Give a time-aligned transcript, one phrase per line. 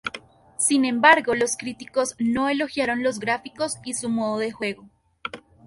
[0.57, 4.89] Sin embargo los críticos, no elogiaron los gráficos y su modo de juego.